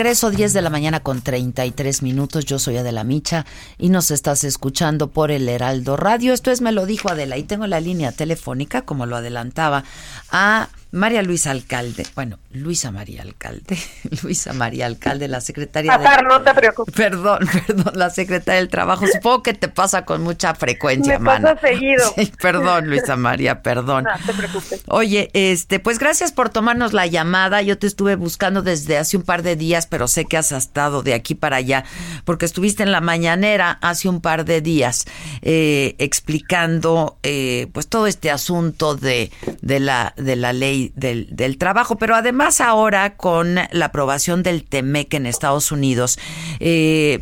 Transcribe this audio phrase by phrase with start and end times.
[0.00, 2.44] Regreso 10 de la mañana con 33 minutos.
[2.44, 3.44] Yo soy Adela Micha
[3.78, 6.32] y nos estás escuchando por el Heraldo Radio.
[6.32, 9.82] Esto es Me lo dijo Adela y tengo la línea telefónica, como lo adelantaba,
[10.30, 13.76] a María Luisa Alcalde, bueno, Luisa María Alcalde,
[14.22, 16.94] Luisa María Alcalde, la secretaria Pasar, no te preocupes.
[16.94, 19.06] Perdón, perdón, la secretaria del Trabajo.
[19.06, 22.10] Supongo que te pasa con mucha frecuencia, Me pasa seguido.
[22.16, 24.04] Sí, perdón, Luisa María, perdón.
[24.04, 24.82] No te preocupes.
[24.86, 27.60] Oye, este, pues gracias por tomarnos la llamada.
[27.60, 31.02] Yo te estuve buscando desde hace un par de días, pero sé que has estado
[31.02, 31.84] de aquí para allá,
[32.24, 35.04] porque estuviste en la mañanera hace un par de días
[35.42, 41.58] eh, explicando, eh, pues todo este asunto de, de la de la ley del, del,
[41.58, 46.18] trabajo, pero además ahora con la aprobación del TEMEC en Estados Unidos,
[46.60, 47.20] eh,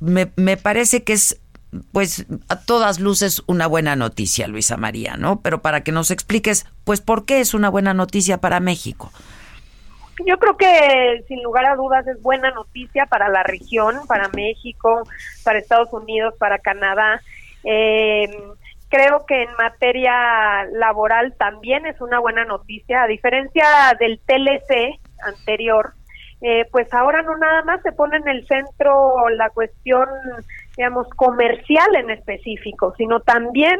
[0.00, 1.40] me, me parece que es
[1.92, 5.40] pues a todas luces una buena noticia, Luisa María, ¿no?
[5.40, 9.10] Pero para que nos expliques, pues, ¿por qué es una buena noticia para México?
[10.26, 15.02] Yo creo que sin lugar a dudas es buena noticia para la región, para México,
[15.42, 17.22] para Estados Unidos, para Canadá.
[17.64, 18.28] Eh,
[18.92, 23.64] creo que en materia laboral también es una buena noticia, a diferencia
[23.98, 25.94] del TLC anterior,
[26.42, 30.06] eh, pues ahora no nada más se pone en el centro la cuestión
[30.76, 33.78] digamos, comercial en específico, sino también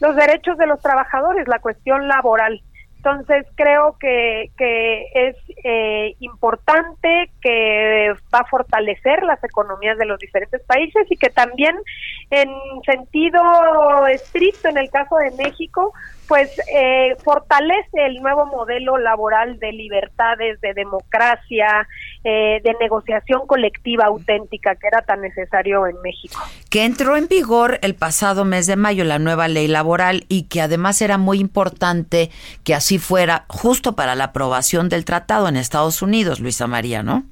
[0.00, 2.60] los derechos de los trabajadores, la cuestión laboral.
[2.96, 10.18] Entonces creo que, que es eh, importante, que va a fortalecer las economías de los
[10.18, 11.76] diferentes países y que también
[12.30, 12.48] en
[12.84, 13.40] sentido
[14.08, 15.92] estricto en el caso de México,
[16.26, 21.86] pues eh, fortalece el nuevo modelo laboral de libertades, de democracia,
[22.24, 26.40] eh, de negociación colectiva auténtica que era tan necesario en México.
[26.70, 30.62] Que entró en vigor el pasado mes de mayo la nueva ley laboral y que
[30.62, 32.30] además era muy importante
[32.64, 37.24] que así fuera justo para la aprobación del tratado en Estados Unidos, Luisa María, ¿no?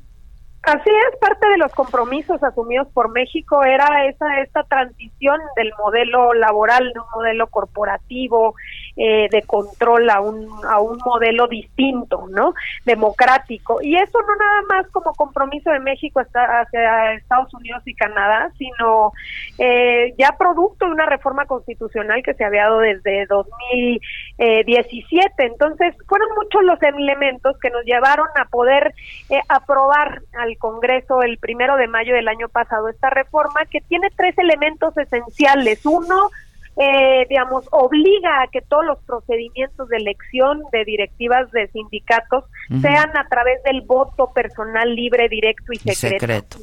[0.62, 6.34] Así es, parte de los compromisos asumidos por México era esa esta transición del modelo
[6.34, 8.55] laboral, de un modelo corporativo,
[8.97, 12.54] eh, de control a un, a un modelo distinto, ¿no?
[12.84, 13.80] Democrático.
[13.82, 19.12] Y eso no nada más como compromiso de México hacia Estados Unidos y Canadá, sino
[19.58, 25.44] eh, ya producto de una reforma constitucional que se había dado desde 2017.
[25.44, 28.94] Entonces, fueron muchos los elementos que nos llevaron a poder
[29.30, 34.09] eh, aprobar al Congreso el primero de mayo del año pasado esta reforma que tiene
[34.16, 35.84] tres elementos esenciales.
[35.86, 36.30] Uno,
[36.77, 42.44] eh, digamos, obliga a que todos los procedimientos de elección de directivas de sindicatos
[42.81, 46.56] sean a través del voto personal libre, directo y secreto.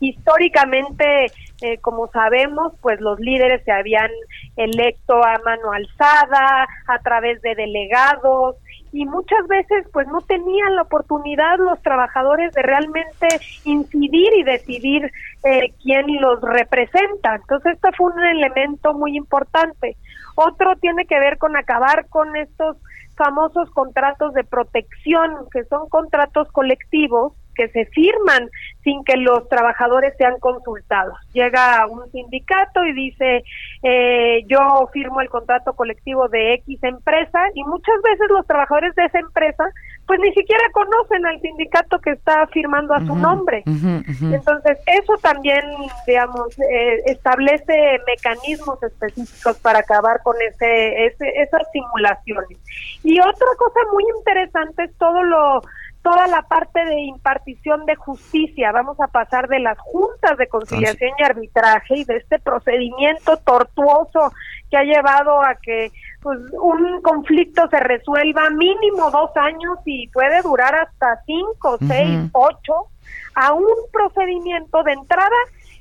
[0.00, 1.26] Históricamente,
[1.60, 4.10] eh, como sabemos, pues los líderes se habían
[4.56, 8.56] electo a mano alzada, a través de delegados,
[8.94, 13.26] y muchas veces pues no tenían la oportunidad los trabajadores de realmente
[13.64, 15.10] incidir y decidir
[15.42, 17.34] eh, quién los representa.
[17.34, 19.96] Entonces, este fue un elemento muy importante.
[20.36, 22.76] Otro tiene que ver con acabar con estos
[23.16, 28.48] famosos contratos de protección, que son contratos colectivos que se firman
[28.82, 31.18] sin que los trabajadores sean consultados.
[31.32, 33.44] Llega un sindicato y dice,
[33.82, 39.04] eh, yo firmo el contrato colectivo de X empresa y muchas veces los trabajadores de
[39.06, 39.64] esa empresa
[40.06, 43.62] pues ni siquiera conocen al sindicato que está firmando a su nombre.
[43.66, 45.64] Entonces, eso también,
[46.06, 52.58] digamos, eh, establece mecanismos específicos para acabar con ese, ese, esas simulaciones.
[53.02, 55.62] Y otra cosa muy interesante es todo lo
[56.04, 58.72] toda la parte de impartición de justicia.
[58.72, 64.30] Vamos a pasar de las juntas de conciliación y arbitraje y de este procedimiento tortuoso
[64.70, 65.90] que ha llevado a que
[66.20, 72.88] pues, un conflicto se resuelva mínimo dos años y puede durar hasta cinco, seis, ocho,
[73.34, 75.36] a un procedimiento de entrada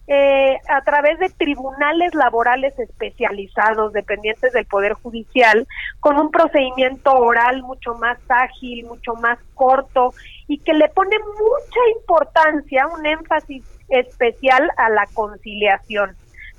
[0.07, 5.65] eh, a través de tribunales laborales especializados dependientes del Poder Judicial,
[6.00, 10.13] con un procedimiento oral mucho más ágil, mucho más corto
[10.47, 16.15] y que le pone mucha importancia, un énfasis especial a la conciliación.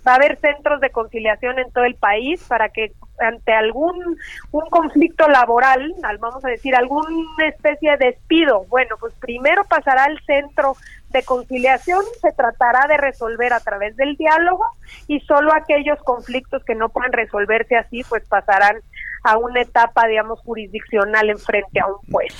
[0.06, 4.18] Va a haber centros de conciliación en todo el país para que ante algún
[4.50, 7.08] un conflicto laboral, vamos a decir, alguna
[7.46, 10.76] especie de despido, bueno, pues primero pasará al centro
[11.10, 14.64] de conciliación, se tratará de resolver a través del diálogo
[15.06, 18.78] y solo aquellos conflictos que no puedan resolverse así, pues pasarán
[19.22, 22.34] a una etapa, digamos, jurisdiccional en frente a un juez.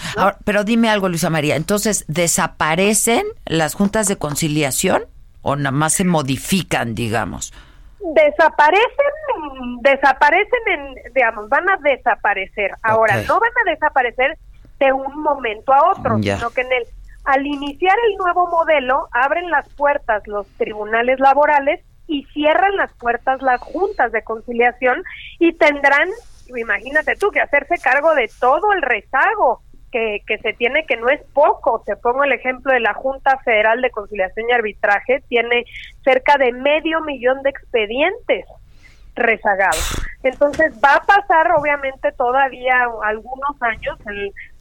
[0.45, 5.05] pero dime algo, Luisa María, entonces, ¿desaparecen las juntas de conciliación
[5.45, 7.53] o nada más se modifican, digamos?
[8.01, 8.83] Desaparecen,
[9.83, 12.73] desaparecen, en, digamos, van a desaparecer.
[12.83, 14.37] Ahora, no van a desaparecer
[14.81, 16.85] de un momento a otro, sino que en el
[17.25, 23.41] al iniciar el nuevo modelo abren las puertas los tribunales laborales y cierran las puertas
[23.41, 25.03] las juntas de conciliación
[25.39, 26.09] y tendrán,
[26.55, 29.63] imagínate tú, que hacerse cargo de todo el rezago
[30.27, 31.83] que, se tiene, que no es poco.
[31.87, 35.65] Te pongo el ejemplo de la Junta Federal de Conciliación y Arbitraje, tiene
[36.03, 38.45] cerca de medio millón de expedientes
[39.15, 40.03] rezagados.
[40.25, 43.97] Entonces va a pasar obviamente todavía algunos años,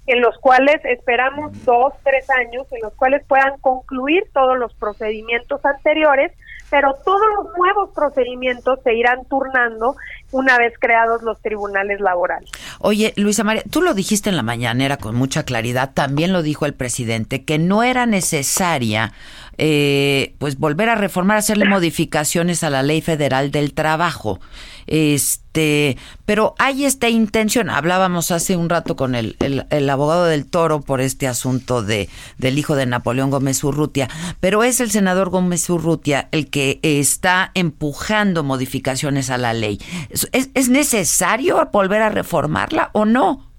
[0.06, 5.65] en los cuales esperamos dos, tres años, en los cuales puedan concluir todos los procedimientos
[5.65, 6.31] anteriores,
[6.69, 9.95] pero todos los nuevos procedimientos se irán turnando
[10.33, 12.50] una vez creados los tribunales laborales.
[12.80, 16.65] Oye, Luisa María, tú lo dijiste en la mañanera con mucha claridad, también lo dijo
[16.65, 19.13] el presidente, que no era necesaria
[19.59, 24.39] eh, pues volver a reformar, hacerle modificaciones a la ley federal del trabajo.
[24.88, 27.69] Este, pero hay esta intención.
[27.69, 32.57] Hablábamos hace un rato con el, el, abogado del Toro por este asunto de del
[32.57, 34.09] hijo de Napoleón Gómez Urrutia,
[34.39, 39.79] pero es el senador Gómez Urrutia el que está empujando modificaciones a la ley.
[40.31, 43.53] ¿Es, es necesario volver a reformarla o no?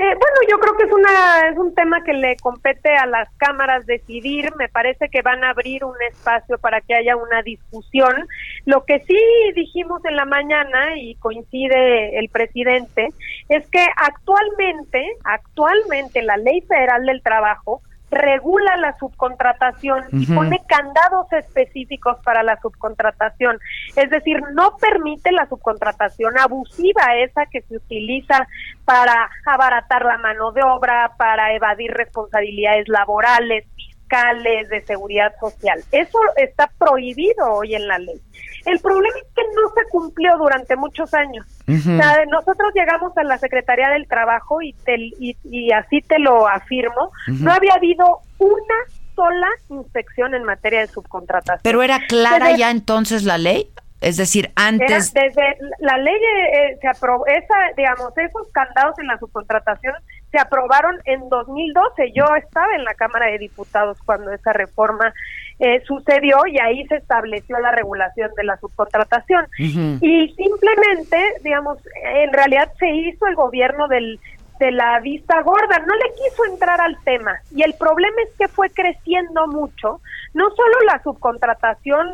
[0.00, 3.28] Eh, bueno, yo creo que es una es un tema que le compete a las
[3.36, 4.50] cámaras decidir.
[4.56, 8.26] Me parece que van a abrir un espacio para que haya una discusión.
[8.64, 9.18] Lo que sí
[9.54, 13.08] dijimos en la mañana y coincide el presidente
[13.50, 21.32] es que actualmente, actualmente la Ley Federal del Trabajo regula la subcontratación y pone candados
[21.32, 23.58] específicos para la subcontratación.
[23.96, 28.46] Es decir, no permite la subcontratación abusiva, esa que se utiliza
[28.84, 33.64] para abaratar la mano de obra, para evadir responsabilidades laborales,
[34.10, 35.82] fiscales, de seguridad social.
[35.92, 38.20] Eso está prohibido hoy en la ley.
[38.66, 41.46] El problema es que no se cumplió durante muchos años.
[41.66, 44.74] nosotros llegamos a la Secretaría del Trabajo y,
[45.18, 48.74] y, así te lo afirmo, no había habido una
[49.14, 51.60] sola inspección en materia de subcontratación.
[51.62, 53.70] Pero era clara ya entonces la ley.
[54.00, 55.12] Es decir, antes.
[55.12, 59.92] desde la ley eh, se aprobó, esa, digamos, esos candados en la subcontratación
[60.30, 62.12] se aprobaron en 2012.
[62.14, 65.12] Yo estaba en la Cámara de Diputados cuando esa reforma
[65.58, 69.46] eh, sucedió y ahí se estableció la regulación de la subcontratación.
[69.58, 74.18] Y simplemente, digamos, en realidad se hizo el gobierno del
[74.60, 77.40] de la vista gorda, no le quiso entrar al tema.
[77.50, 80.00] Y el problema es que fue creciendo mucho,
[80.34, 82.06] no solo la subcontratación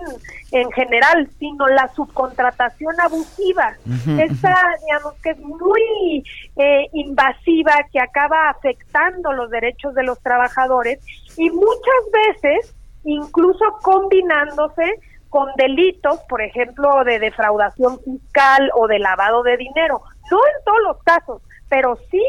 [0.53, 3.75] en general, sino la subcontratación abusiva.
[4.07, 4.57] Esa,
[4.87, 6.25] digamos, que es muy
[6.57, 11.01] eh, invasiva, que acaba afectando los derechos de los trabajadores
[11.37, 15.01] y muchas veces incluso combinándose
[15.31, 20.01] con delitos, por ejemplo, de defraudación fiscal o de lavado de dinero.
[20.31, 22.23] No en todos los casos, pero sí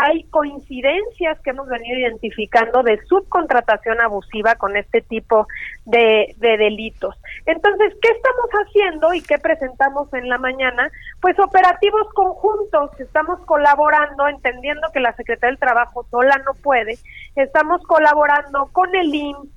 [0.00, 5.48] hay coincidencias que hemos venido identificando de subcontratación abusiva con este tipo
[5.86, 7.16] de, delitos.
[7.46, 10.88] Entonces, ¿qué estamos haciendo y qué presentamos en la mañana?
[11.20, 16.96] Pues operativos conjuntos, estamos colaborando, entendiendo que la Secretaría del Trabajo sola no puede,
[17.34, 19.48] estamos colaborando con el IMSS,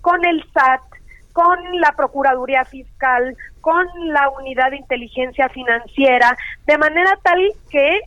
[0.00, 0.82] con el SAT,
[1.32, 6.36] con la Procuraduría Fiscal, con la Unidad de Inteligencia Financiera,
[6.66, 8.00] de manera tal que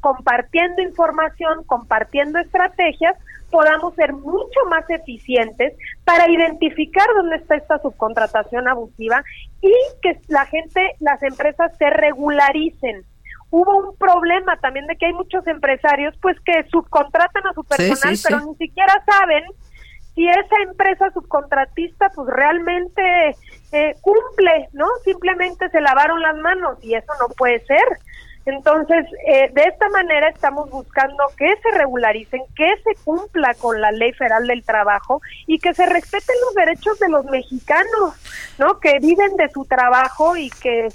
[0.00, 3.16] compartiendo información, compartiendo estrategias,
[3.50, 9.22] podamos ser mucho más eficientes para identificar dónde está esta subcontratación abusiva
[9.60, 13.04] y que la gente, las empresas se regularicen.
[13.50, 18.14] Hubo un problema también de que hay muchos empresarios pues que subcontratan a su personal,
[18.22, 19.42] pero ni siquiera saben
[20.14, 23.02] si esa empresa subcontratista pues realmente
[23.72, 24.86] eh, cumple, ¿no?
[25.04, 27.82] Simplemente se lavaron las manos y eso no puede ser.
[28.46, 33.92] Entonces, eh, de esta manera estamos buscando que se regularicen, que se cumpla con la
[33.92, 38.14] ley federal del trabajo y que se respeten los derechos de los mexicanos,
[38.58, 38.80] ¿no?
[38.80, 40.88] Que viven de su trabajo y que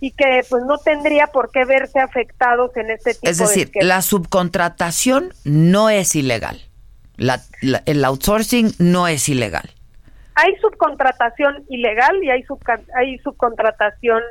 [0.00, 3.70] y que pues no tendría por qué verse afectados en este tipo de Es decir,
[3.80, 6.60] la subcontratación no es ilegal.
[7.16, 7.40] La,
[7.84, 9.70] el outsourcing no es ilegal.
[10.36, 12.44] Hay subcontratación ilegal y hay,
[12.94, 14.22] hay subcontratación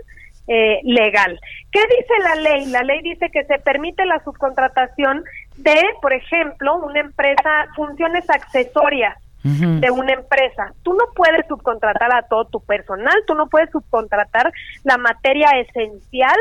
[0.47, 1.39] eh, legal.
[1.71, 2.65] ¿Qué dice la ley?
[2.67, 5.23] La ley dice que se permite la subcontratación
[5.57, 10.73] de, por ejemplo, una empresa, funciones accesorias de una empresa.
[10.83, 14.51] Tú no puedes subcontratar a todo tu personal, tú no puedes subcontratar
[14.83, 16.35] la materia esencial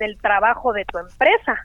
[0.00, 1.56] del trabajo de tu empresa.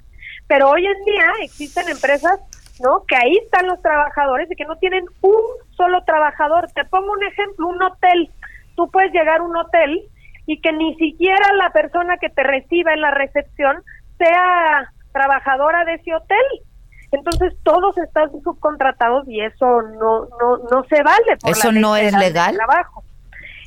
[0.45, 2.39] Pero hoy en día existen empresas
[2.81, 3.03] ¿no?
[3.07, 5.41] Que ahí están los trabajadores y que no tienen un
[5.75, 6.69] solo trabajador.
[6.73, 8.29] Te pongo un ejemplo, un hotel.
[8.75, 10.03] Tú puedes llegar a un hotel
[10.45, 13.81] y que ni siquiera la persona que te reciba en la recepción
[14.17, 16.45] sea trabajadora de ese hotel.
[17.11, 22.11] Entonces todos están subcontratados y eso no no no se vale por Eso no es
[22.17, 22.55] legal.
[22.55, 23.03] Trabajo.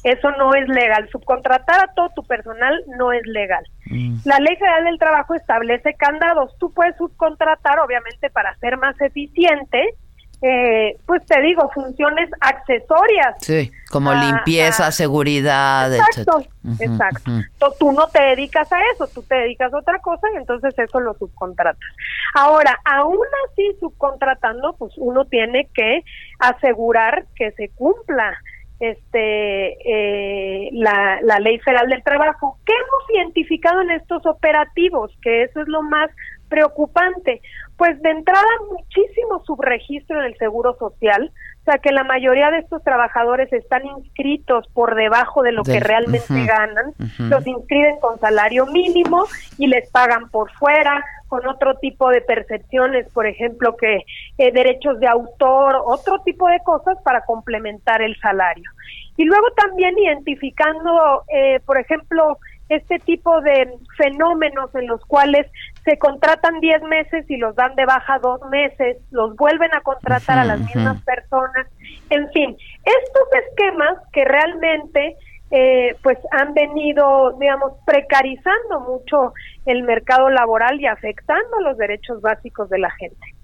[0.03, 1.09] Eso no es legal.
[1.11, 3.65] Subcontratar a todo tu personal no es legal.
[3.87, 4.19] Mm.
[4.25, 6.55] La Ley Federal del Trabajo establece candados.
[6.59, 9.95] Tú puedes subcontratar, obviamente, para ser más eficiente,
[10.43, 13.37] eh, pues te digo, funciones accesorias.
[13.41, 16.43] Sí, como limpieza, seguridad, exacto,
[16.79, 17.75] Exacto.
[17.79, 21.01] Tú no te dedicas a eso, tú te dedicas a otra cosa y entonces eso
[21.01, 21.91] lo subcontratas.
[22.35, 26.03] Ahora, aún así subcontratando, pues uno tiene que
[26.39, 28.37] asegurar que se cumpla
[28.79, 32.59] este eh, la, la ley federal del trabajo.
[32.67, 35.13] ¿Qué hemos identificado en estos operativos?
[35.23, 36.11] Que eso es lo más
[36.49, 37.41] preocupante.
[37.77, 42.59] Pues de entrada muchísimo subregistro en el Seguro Social, o sea que la mayoría de
[42.59, 48.67] estos trabajadores están inscritos por debajo de lo que realmente ganan, los inscriben con salario
[48.67, 49.25] mínimo
[49.59, 54.05] y les pagan por fuera, con otro tipo de percepciones, por ejemplo, que
[54.39, 58.71] eh, derechos de autor, otro tipo de cosas para complementar el salario.
[59.17, 62.39] Y luego también identificando, eh, por ejemplo,
[62.69, 65.47] este tipo de fenómenos en los cuales
[65.87, 70.39] se contratan 10 meses y los dan de baja dos meses, los vuelven a contratar
[70.39, 71.69] a las mismas personas,
[72.11, 75.17] en fin, estos esquemas que realmente
[75.53, 79.33] eh, pues han venido, digamos, precarizando mucho
[79.65, 83.35] el mercado laboral y afectando los derechos básicos de la gente.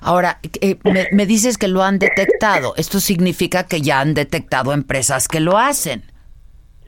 [0.00, 0.76] Ahora, eh,
[1.12, 2.74] me, dices que lo han detectado.
[2.76, 6.02] Esto significa que ya han detectado empresas que lo hacen.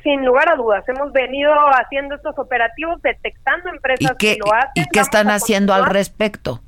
[0.06, 4.70] Sin lugar a dudas, hemos venido haciendo estos operativos detectando empresas que lo hacen.
[4.76, 6.60] ¿Y qué están haciendo al respecto?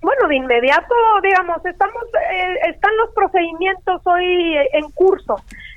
[0.00, 5.36] Bueno, de inmediato, digamos, estamos, eh, están los procedimientos hoy en curso.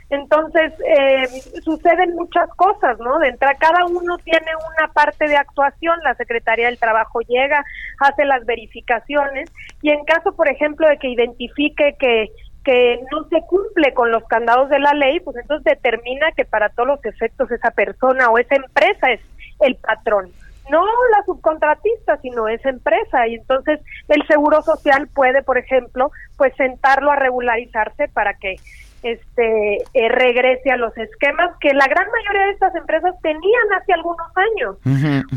[0.09, 1.27] Entonces, eh,
[1.65, 3.19] suceden muchas cosas, ¿no?
[3.19, 7.62] De entrada, cada uno tiene una parte de actuación, la Secretaría del Trabajo llega,
[8.00, 12.31] hace las verificaciones y en caso, por ejemplo, de que identifique que
[12.63, 16.70] que no se cumple con los candados de la ley, pues entonces determina que para
[16.70, 19.22] todos los efectos esa persona o esa empresa es
[19.60, 20.32] el patrón
[20.70, 23.28] no la subcontratista, sino esa empresa.
[23.28, 28.56] Y entonces el Seguro Social puede, por ejemplo, pues sentarlo a regularizarse para que
[29.01, 33.94] este eh, regrese a los esquemas que la gran mayoría de estas empresas tenían hace
[33.94, 34.75] algunos años.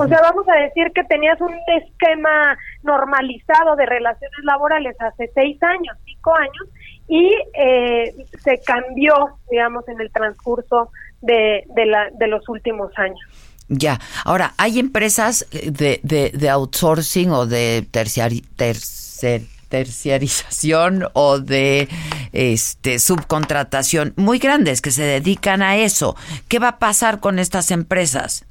[0.01, 5.63] O sea, vamos a decir que tenías un esquema normalizado de relaciones laborales hace seis
[5.63, 6.69] años, cinco años,
[7.13, 9.13] y eh, se cambió,
[9.51, 10.91] digamos, en el transcurso
[11.21, 13.21] de, de, la, de los últimos años.
[13.69, 21.89] Ya, ahora, hay empresas de, de, de outsourcing o de terciari, tercer, terciarización o de
[22.33, 26.17] este subcontratación muy grandes que se dedican a eso.
[26.49, 28.47] ¿Qué va a pasar con estas empresas?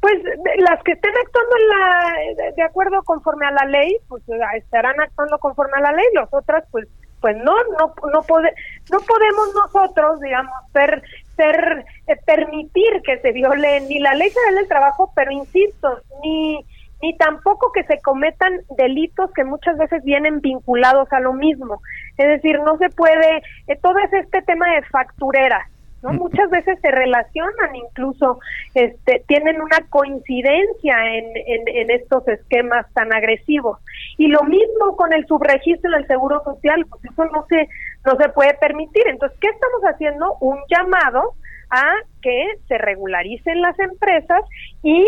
[0.00, 0.16] Pues
[0.58, 4.22] las que estén actuando en la, de acuerdo conforme a la ley, pues
[4.58, 6.86] estarán actuando conforme a la ley, las otras pues
[7.24, 8.20] pues no no no
[8.92, 11.02] no podemos nosotros digamos ser
[11.36, 16.62] ser eh, permitir que se viole ni la ley federal del trabajo pero insisto ni
[17.00, 21.82] ni tampoco que se cometan delitos que muchas veces vienen vinculados a lo mismo.
[22.16, 25.66] Es decir, no se puede, eh, todo es este tema de factureras,
[26.04, 26.12] ¿no?
[26.12, 26.18] Mm.
[26.18, 28.38] Muchas veces se relacionan incluso,
[28.74, 31.24] este, tienen una coincidencia en,
[31.66, 33.78] en, estos esquemas tan agresivos.
[34.18, 37.68] Y lo mismo con el subregistro del Seguro Social, pues eso no se,
[38.04, 39.02] no se puede permitir.
[39.08, 40.36] Entonces, ¿qué estamos haciendo?
[40.40, 41.34] Un llamado
[41.70, 41.92] a
[42.22, 44.42] que se regularicen las empresas
[44.82, 45.04] y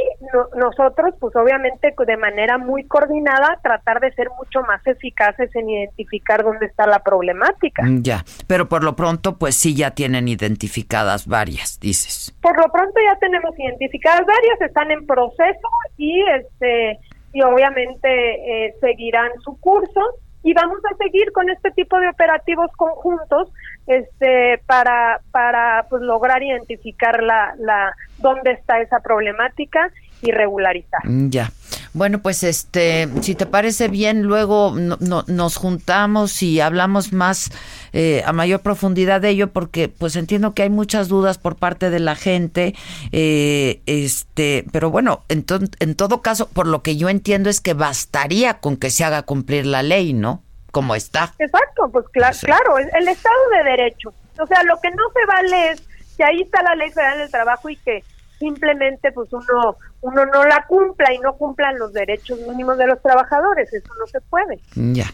[0.56, 6.42] nosotros, pues obviamente de manera muy coordinada, tratar de ser mucho más eficaces en identificar
[6.42, 7.82] dónde está la problemática.
[7.82, 12.34] Mm, ya, pero por lo pronto, pues sí ya tienen identificadas varias, dices.
[12.42, 16.98] Por lo pronto ya tenemos identificadas varias, están en proceso y este
[17.32, 20.00] y obviamente eh, seguirán su curso
[20.46, 23.48] y vamos a seguir con este tipo de operativos conjuntos
[23.88, 29.90] este para para pues lograr identificar la la dónde está esa problemática
[30.22, 31.00] y regularizar.
[31.04, 31.50] Mm, ya.
[31.96, 37.50] Bueno, pues este, si te parece bien, luego nos juntamos y hablamos más
[37.94, 41.88] eh, a mayor profundidad de ello, porque pues entiendo que hay muchas dudas por parte
[41.88, 42.74] de la gente,
[43.12, 45.46] eh, este, pero bueno, en,
[45.80, 49.22] en todo caso, por lo que yo entiendo es que bastaría con que se haga
[49.22, 50.42] cumplir la ley, ¿no?
[50.72, 51.32] Como está.
[51.38, 54.12] Exacto, pues claro, claro, el Estado de Derecho.
[54.38, 55.82] O sea, lo que no se vale es
[56.18, 58.04] que ahí está la ley federal del trabajo y que
[58.38, 63.02] simplemente pues uno uno no la cumpla y no cumplan los derechos mínimos de los
[63.02, 63.72] trabajadores.
[63.72, 64.60] Eso no se puede.
[64.74, 65.06] Ya.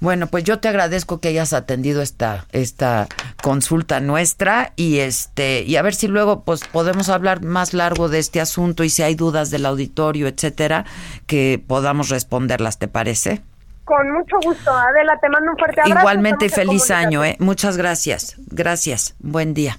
[0.00, 3.08] Bueno pues yo te agradezco que hayas atendido esta esta
[3.42, 8.18] consulta nuestra y este y a ver si luego pues podemos hablar más largo de
[8.18, 10.84] este asunto y si hay dudas del auditorio etcétera
[11.26, 13.42] que podamos responderlas te parece
[13.84, 14.70] con mucho gusto.
[14.70, 16.00] Adela te mando un fuerte abrazo.
[16.00, 18.36] Igualmente y feliz año eh muchas gracias.
[18.50, 19.14] Gracias.
[19.18, 19.78] Buen día